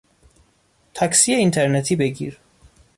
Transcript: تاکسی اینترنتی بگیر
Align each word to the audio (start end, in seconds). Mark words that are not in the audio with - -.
تاکسی 0.93 1.33
اینترنتی 1.33 1.95
بگیر 1.95 2.37